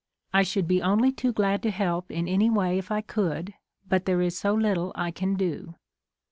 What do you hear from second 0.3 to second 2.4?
I should be only too glad to help in